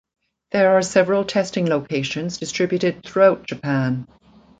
[0.51, 4.07] There are several testing locations distributed throughout Japan.